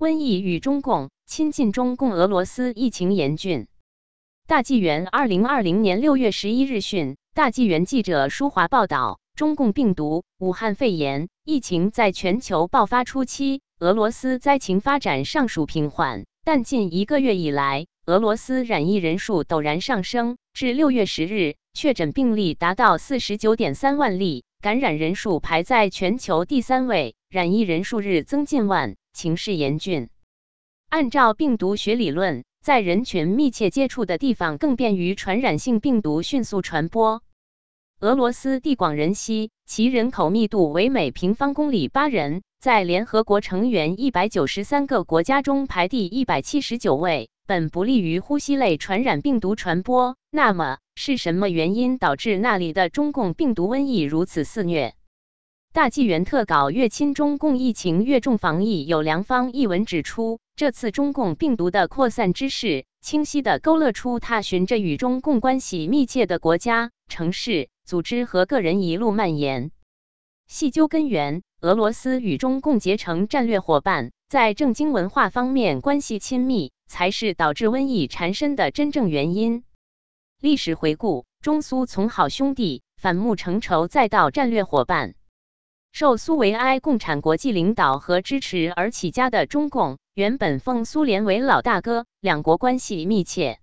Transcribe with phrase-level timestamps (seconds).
[0.00, 3.66] 瘟疫与中共亲近中共，俄罗斯疫情严峻。
[4.46, 28.96] 大纪元二零二零年六月十一日讯，大纪元记者舒华报道，中共病毒武汉肺炎疫情在全球爆发初期，俄罗斯灾情发展尚属平缓，但近一个月以来，俄罗斯染疫人数陡然上升，至六月十日，确诊病例达到四十九点三万例，感染人数排在全球第三位，染疫人数日增近万。
[29.12, 30.08] 情势严峻。
[30.88, 37.22] 按照病毒学理论，在人群密切接触的地方更便于传染性病毒迅速传播。
[38.00, 50.16] 俄罗斯地广人稀，其人口密度为每平方公里八人，在联合国成员一百九十三个国家中排第一百七十九位，本不利于呼吸类传染病毒传播。
[50.30, 54.94] 那么，是什么原因导致那里的中共病毒瘟疫如此肆虐？
[55.72, 69.70] 大纪元特稿越亲中共疫情越重防疫有良方一文指出，这次中共病毒的扩散之势，清晰地勾勒出它循着与中共关系密切的国家、城市、组织和个人一路蔓延。
[70.48, 79.62] 细究根源，俄罗斯与中共结成战略伙伴，在政经文化方面关系亲密，才是导致瘟疫缠身的真正原因。
[80.40, 85.14] 历史回顾，中苏从好兄弟反目成仇，再到战略伙伴。
[85.92, 93.58] 受苏维埃共产国际领导和支持而起家的中共，原本奉苏联为老大哥，两国关系密切。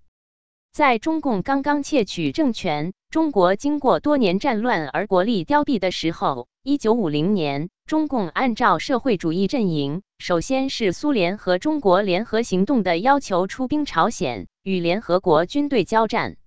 [0.72, 16.38] 在中共刚刚窃取政权，中国经过多年战乱而国力凋敝的时候，一九五零年，中共按照社会主义阵营，首先是苏联和中国联合行动的要求出兵朝鲜，与联合国军队交战。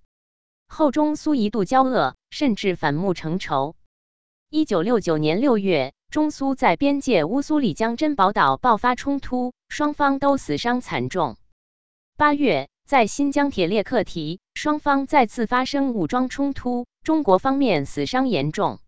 [0.67, 3.75] 后中苏一度交恶，甚至反目成仇。
[4.53, 11.37] 一九六九年六月，中苏在边界乌苏里江珍宝岛爆发冲突，双方都死伤惨重。
[12.17, 18.79] 八月，在新疆铁列克提，双方再次发生武装冲突，中国方面死伤严重。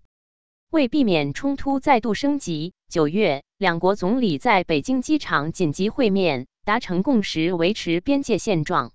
[0.69, 8.91] 为避免冲突再度升级，九月，两国总理在北京机场紧急会面，达成共识，维持边界现状。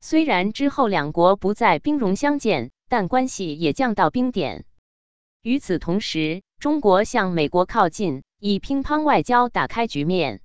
[0.00, 4.64] 虽然之后两国不再兵戎相见，但关系也降到冰点。
[5.44, 10.40] 与此同时，中国向美国靠近，以乒乓外交打开局面。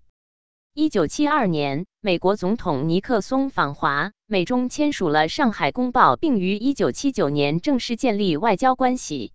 [0.73, 9.31] 一九七二年，美国总统尼克松访华，美中签署了《上海公报》，并于一九七九年正式建立外交关系。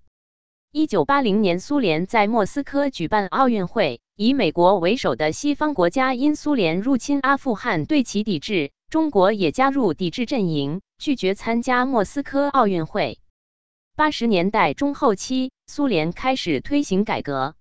[0.70, 13.18] 一九八零年，苏联在莫斯科举办奥运会，以美国为首的西方国家因苏联入侵阿富汗对其抵制，中国也加入抵制阵营，拒绝参加莫斯科奥运会。
[13.96, 17.56] 八十年代中后期，苏联开始推行改革，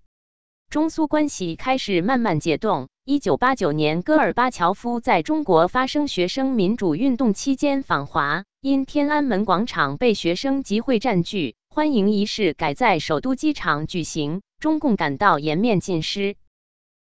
[0.69, 2.89] 中苏关系开始慢慢解冻。
[3.05, 16.35] 一九八九年，戈尔巴乔夫在中国发生学生民主运动期间访华，因天安门广场被学生集会占据，欢迎仪式改在首都机场举行，中共感到颜面尽失。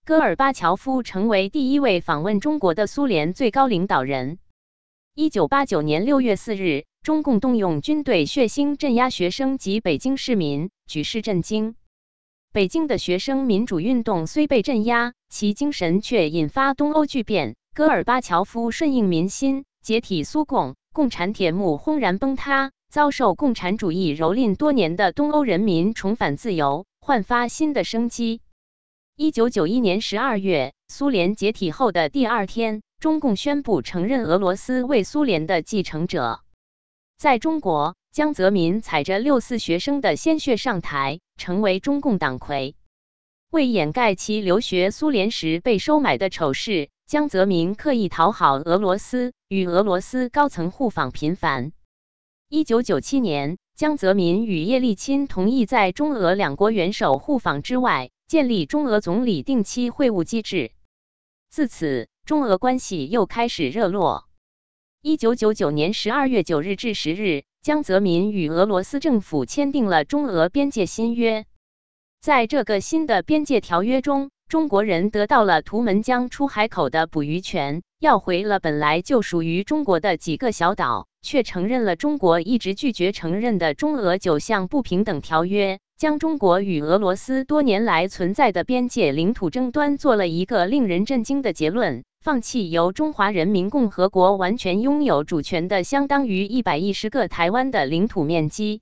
[0.06, 4.39] 戈尔巴乔夫成为第一位访问中国的苏联最高领导人。
[5.18, 6.84] 一九八九年六月四日。
[7.02, 11.76] 中共动用军队血腥镇压学生及北京市民，举世震惊。
[12.52, 17.56] 北京的学生民主运动虽被镇压，其精神却引发东欧巨变。
[17.74, 22.72] 戈尔巴乔夫顺应民心，解体苏共，共产铁幕轰然崩塌。
[22.92, 28.42] 遭受共产主义蹂躏多年的东欧人民重返自由，焕发新的生机。
[29.16, 36.41] 一九九一年十二月，苏联解体后的第二天，中共宣布承认俄罗斯为苏联的继承者。
[37.17, 42.75] 在中国，江泽民踩着六四学生的鲜血上台，成为中共党魁。
[43.51, 51.72] 为掩盖其留学苏联时被收买的丑事，江泽民刻意讨好俄罗斯，与俄罗斯高层互访频繁。
[52.50, 60.72] 一九九七年，江泽民与叶利钦同意在中俄两国元首互访之外，建立中俄总理定期会晤机制。
[61.50, 64.25] 自此，中俄关系又开始热络。
[65.04, 71.45] 一九九九年十二月九日至十日，江泽民与俄罗斯政府签订了中俄边界新约。
[72.19, 92.04] 在这个新的边界条约中，中国人得到了图们江出海口的捕鱼权，要回了本来就属于中国的几个小岛，却承认了中国一直拒绝承认的中俄九项不平等条约，将中国与俄罗斯多年来存在的边界领土争端做了一个令人震惊的结论。
[92.25, 98.81] 放弃由中华人民共和国完全拥有主权的相当于一百一十个台湾的领土面积。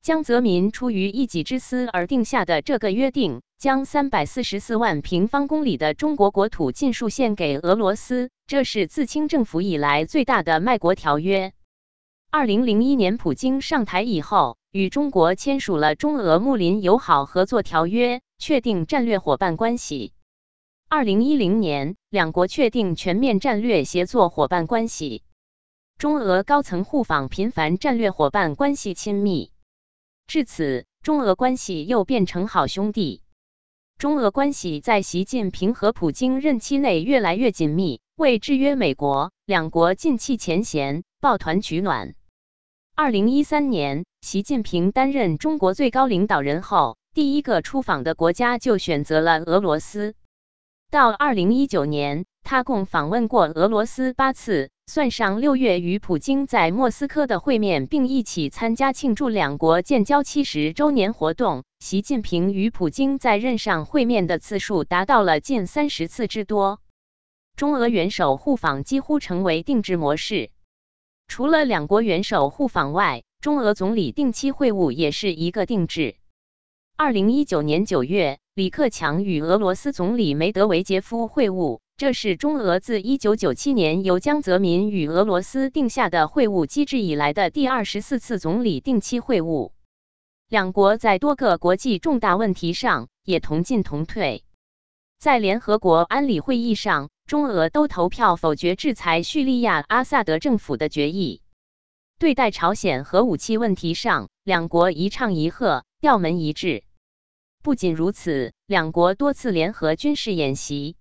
[0.00, 11.52] 江泽民出于一己之私而定下的这个约定，将三百四十四万平方公里的中国国土尽数献给俄罗斯，这是自清政府以来最大的卖国条约。
[12.30, 20.12] 二零零一年，普京上台以后，与中国签署了中俄睦邻友好合作条约，确定战略伙伴关系。
[20.92, 25.22] 二零一零年，两国确定全面战略协作伙伴关系，
[25.98, 29.52] 中俄高层互访频繁，战略伙伴关系亲密。
[30.26, 33.22] 至此，中俄关系又变成好兄弟。
[33.98, 42.16] 中俄关系在习近平和普京任期内越来越紧密，为制约美国，两国尽弃前嫌，抱团取暖。
[42.96, 50.16] 二零一三年，习近平担任中国最高领导人后，第一个出访的国家就选择了俄罗斯。
[50.90, 66.80] 到二零一九年，他共访问过俄罗斯八次，算上六月与普京在莫斯科的会面，并一起参加庆祝两国建交七十周年活动，习近平与普京在任上会面的次数达到了近三十次之多。
[67.54, 70.50] 中俄元首互访几乎成为定制模式。
[71.28, 76.16] 除了两国元首互访外，中俄总理定期会晤也是一个定制。
[76.96, 78.40] 二零一九年九月。
[78.60, 89.70] 李克强与俄罗斯总理梅德韦杰夫会晤，这是中俄自一九九七年由江泽民与俄罗斯定下的会晤机制以来的第二十四次总理定期会晤。
[90.50, 94.44] 两国在多个国际重大问题上也同进同退。
[95.18, 101.40] 在联合国安理会议上，中俄都投票否决制裁叙利亚阿萨德政府的决议。
[102.18, 106.84] 对待朝鲜核武器问题上，两国一唱一和，调门一致。
[107.62, 110.96] 不仅如此，两国多次联合军事演习。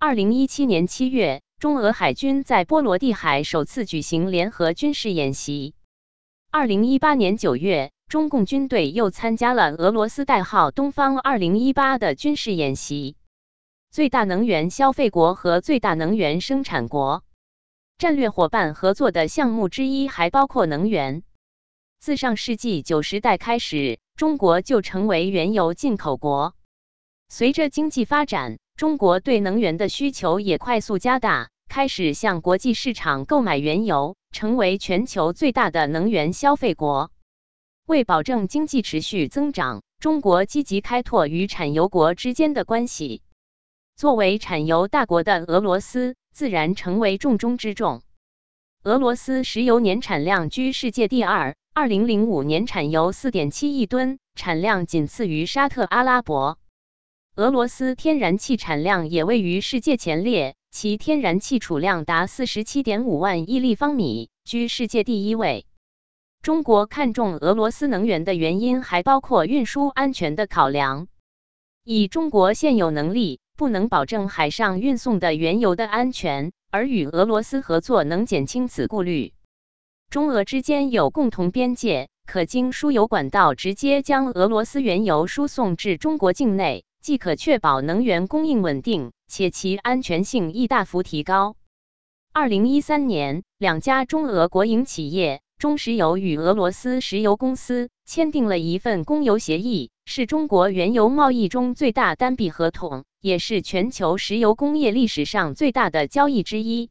[0.00, 5.76] 二零一七年七月，中俄海军在波罗的海首次举行联合军事演习。
[6.50, 13.16] 二零一八年九月，中共军队又参加了俄罗斯代号“东方二零一八”的军事演习。
[13.88, 17.22] 最大能源消费国和最大能源生产国，
[17.96, 21.22] 战略伙伴合作的项目之一还包括能源。
[22.00, 24.00] 自上世纪九十代开始。
[24.16, 26.54] 中国就成为原油进口国。
[27.28, 37.10] 随着经济发展，中国对能源的需求也快速加大，开始向国际市场购买原油，成为全球最大的能源消费国。
[37.86, 43.20] 为保证经济持续增长，中国积极开拓与产油国之间的关系。
[43.96, 48.00] 作为产油大国的俄罗斯，自然成为重中之重。
[48.82, 51.54] 俄罗斯石油年产量居世界第二。
[51.78, 56.58] 二零零五年产油四点七亿吨，产量仅次于沙特阿拉伯。
[57.34, 65.66] 俄罗斯天然气产量也位于世界前列，其天然气储量达四十七点五万亿立方米，居世界第一位。
[66.40, 71.08] 中国看重俄罗斯能源的原因还包括运输安全的考量。
[71.84, 79.34] 以中国现有能力，不能保证海上运送的原油的安全，而与俄罗斯合作能减轻此顾虑。
[80.08, 91.56] 中俄之间有共同边界，可经输油管道直接将俄罗斯原油输送至中国境内，既可确保能源供应稳定，且其安全性亦大幅提高。
[92.32, 106.90] 二零一三年，两家中俄国营企业中石油与俄罗斯石油公司签订了一份供油协议，是中国原油贸易中最大单笔合同，也是全球石油工业历史上最大的交易之一。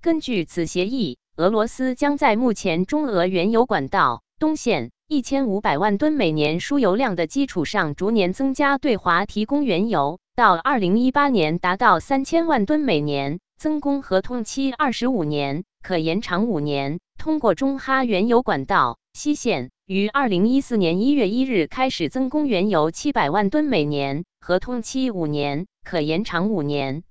[0.00, 1.19] 根据此协议。
[1.40, 16.98] 俄罗斯将在目前中俄原油管道东线一千五百万吨每年输油量的基础上，逐年增加对华提供原油，到二零一八年达到三千万吨每年，增供合同期二十五年，可延长五年。
[17.16, 27.02] 通过中哈原油管道西线，于二零一四年一月一日开始增供原油七百万吨每年，合同期五年，可延长五年。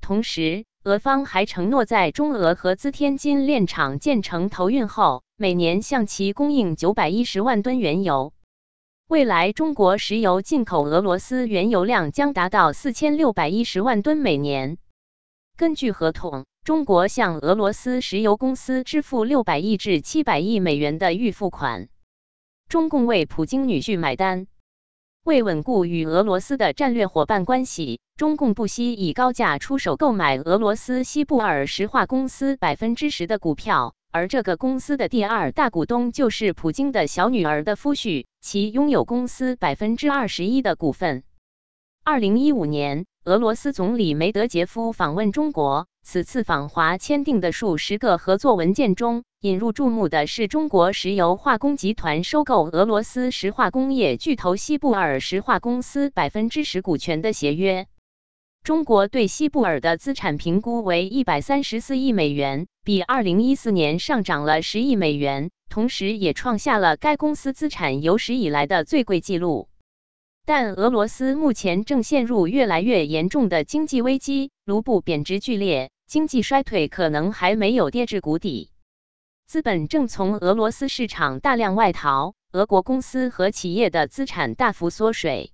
[0.00, 8.32] 同时，俄方还承诺，在中俄合资天津炼厂建成投运后，每年向其供应九百一十万吨原油。
[9.06, 14.78] 未来，中国石油进口俄罗斯原油量将达到四千六百一十万吨每年。
[15.54, 21.90] 根据合同，中国向俄罗斯石油公司支付六百亿至七百亿美元的预付款，
[22.70, 24.46] 中共为普京女婿买单。
[25.24, 41.22] 为稳固与俄罗斯的战略伙伴关系，中共不惜以高价出手购买俄罗斯西布尔石化公司百分之十的股票，而这个公司的第二大股东就是普京的小女儿的夫婿，其拥有公司百分之二十一的股份。
[42.02, 57.86] 二零一五年，俄罗斯总理梅德杰夫访问中国，此次访华签订的数十个合作文件中，引入注目的是中国石油化工集团收购俄罗斯石化工业巨头西布尔石化公司百分之十股权的协约。
[58.62, 69.69] 中国对西布尔的资产评估为一百三十四亿美元，比二零一四年上涨了十亿美元，同时也创下了该公司资产有史以来的最贵纪录。
[70.52, 78.72] 但俄罗斯目前正陷入越来越严重的经济危机，卢布贬值剧烈，经济衰退可能还没有跌至谷底，
[79.46, 85.52] 资本正从俄罗斯市场大量外逃，俄国公司和企业的资产大幅缩水。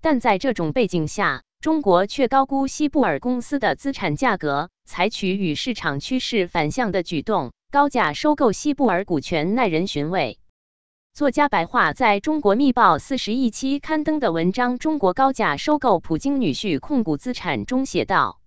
[0.00, 10.38] 但在这种背景下，中国却高估西布尔公司的资产价格，采取与市场趋势反向的举动，高价收购西布尔股权，耐人寻味。
[11.14, 18.40] 作家白桦在中国密报四十一期刊登的文章《中国高价收购普京女婿控股资产》中写道：“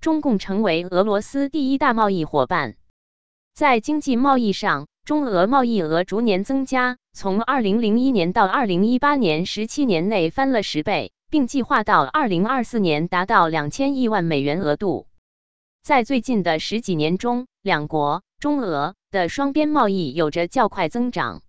[0.00, 2.76] 中共成为俄罗斯第一大贸易伙伴，
[3.52, 15.08] 在经济贸易上，中俄贸易额逐年增加，从二零零一年到二零一八年，十七年内翻了十倍。”并计划到二零二四年达到两千亿万美元额度。
[15.82, 21.42] 在最近的十几年中，两国中俄的双边贸易有着较快增长。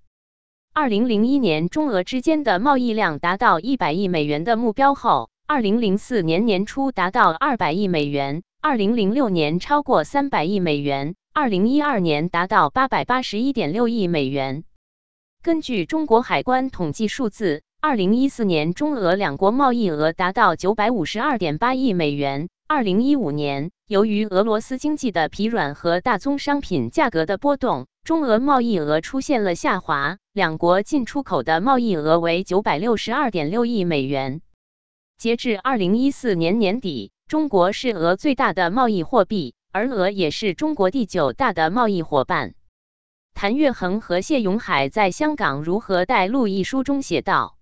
[0.74, 14.64] 二零零一年，中俄之间的贸易量达到一百亿美元的目标后，二零零四年年初达到二百亿美元，二零零六年超过三百亿美元，二零一二年达到八百八十一点六亿美元。
[15.44, 17.64] 根据中国海关统计数字。
[17.82, 22.50] 二零一四年，中俄两国贸易额达到九百五十二点八亿美元。
[22.72, 34.42] 二零一五年，由于俄罗斯经济的疲软和大宗商品价格的波动，中俄贸易额出现了下滑，两国进出口的贸易额为九百六十二点六亿美元。
[35.18, 42.54] 截至二零一四年年底，中国是俄最大的贸易货币，而俄也是中国第九大的贸易伙伴。
[43.34, 47.58] 谭岳衡和谢永海在《香港如何带路》一书中写道。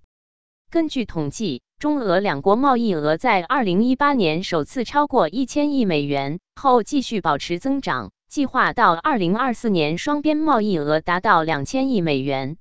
[0.69, 8.09] 根据统计，中俄两国贸易额在二零一八年首次超过一千亿美元，后继续保持增长。
[8.27, 12.57] 计划到二零二四年，双边贸易额达到两千亿美元。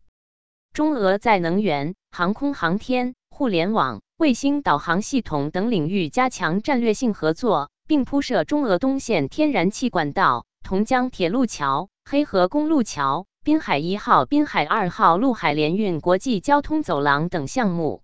[0.75, 13.25] 中俄在能源、航空航天、互联网、卫星导航系统等领域加强战略性合作，并铺设中俄东线天然气管道、同江铁路桥、黑河公路桥。
[13.42, 18.02] 滨海一号、滨海二号陆海联运国际交通走廊等项目，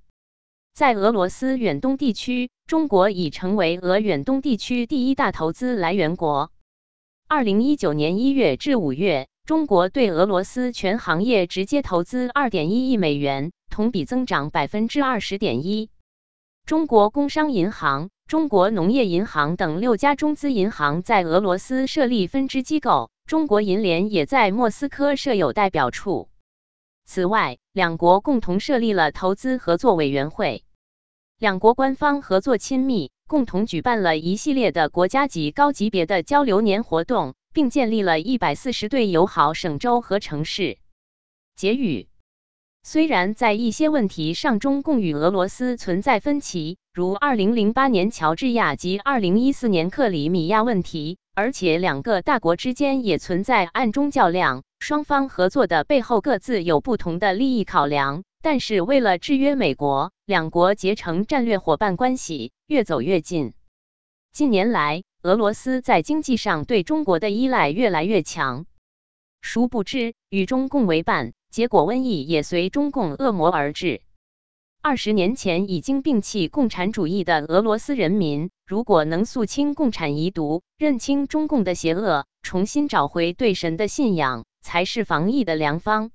[0.74, 6.50] 在俄罗斯远东地区，中国已成为俄远东地区第一大投资来源国。
[7.28, 15.90] 二零一九年一月至五月，中国对俄罗斯全行业直接投资二点一亿美元，同比增长百分之二十点一。
[16.64, 23.10] 中国工商银行、中国农业银行等六家中资银行在俄罗斯设立分支机构。
[23.26, 26.28] 中国银联也在莫斯科设有代表处。
[27.04, 30.64] 此外，两国共同设立了投资合作委员会，
[31.38, 40.78] 两国官方合作亲密，共同举办了一系列的国家级高级别的交流年活动，并建立了一百四十对友好省州和城市。
[41.54, 42.08] 结语：
[42.82, 51.18] 虽然在一些问题上中共与俄罗斯存在分歧，如二零零八年乔治亚及二零一四年克里米亚问题。
[51.34, 58.22] 而且两个大国之间也存在暗中较量，双方合作的背后各自有不同的利益考量。
[58.42, 63.54] 但是为了制约美国，两国结成战略伙伴关系，越走越近。
[64.32, 68.66] 近年来，俄罗斯在经济上对中国的依赖越来越强。
[69.40, 74.02] 殊不知，与中共为伴，结果瘟疫也随中共恶魔而至。
[74.84, 86.10] 二十年前已经摒弃共产主义的俄罗斯人民，如果能肃清共产遗毒，认清中共的邪恶，重新找回对神的信仰，才是防疫的良方。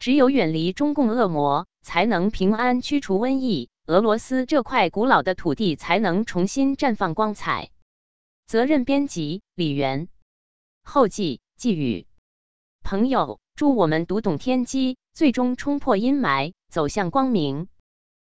[0.00, 7.70] 只有远离中共恶魔，才能平安驱除瘟疫，俄罗斯这块古老的土地才能重新绽放光彩。
[8.44, 10.08] 责任编辑：李元，
[10.82, 12.08] 后记：寄语
[12.82, 17.68] 朋友，祝我们读懂天机，最终冲破阴霾，走向光明。